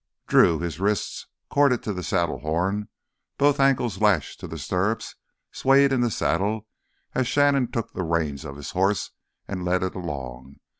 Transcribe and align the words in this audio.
Drew, 0.25 0.57
his 0.57 0.79
wrists 0.79 1.27
corded 1.51 1.83
to 1.83 1.93
the 1.93 2.01
saddle 2.01 2.39
horn, 2.39 2.89
both 3.37 3.59
ankles 3.59 4.01
lashed 4.01 4.39
to 4.39 4.47
the 4.47 4.57
stirrups, 4.57 5.13
swayed 5.51 5.93
in 5.93 6.01
the 6.01 6.09
saddle 6.09 6.65
as 7.13 7.27
Shannon 7.27 7.71
took 7.71 7.93
the 7.93 8.01
reins 8.01 8.43
of 8.43 8.55
his 8.57 8.71
horse 8.71 9.11
and 9.47 9.63
led 9.63 9.83
it 9.83 9.93
along. 9.93 10.55